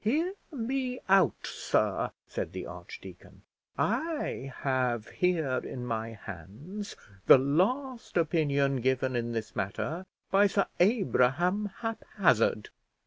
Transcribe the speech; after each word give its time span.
"Hear 0.03 0.33
me 0.51 0.99
out, 1.07 1.45
sir," 1.45 2.09
said 2.25 2.53
the 2.53 2.65
archdeacon; 2.65 3.43
"I 3.77 4.51
have 4.63 5.07
here 5.09 5.61
in 5.63 5.85
my 5.85 6.13
hands 6.13 6.95
the 7.27 7.37
last 7.37 8.17
opinion 8.17 8.77
given 8.77 9.15
in 9.15 9.31
this 9.33 9.55
matter 9.55 10.07
by 10.31 10.47
Sir 10.47 10.65
Abraham 10.79 11.67
Haphazard. 11.81 12.69